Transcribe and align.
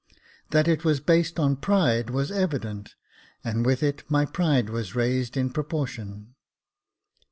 That 0.49 0.67
it 0.67 0.83
was 0.83 0.99
based 0.99 1.37
on 1.39 1.57
pride 1.57 2.09
was 2.09 2.31
evident, 2.31 2.95
and 3.43 3.63
with 3.63 3.83
it 3.83 4.03
my 4.09 4.25
pride 4.25 4.67
was 4.71 4.95
raised 4.95 5.37
in 5.37 5.51
proportion. 5.51 6.33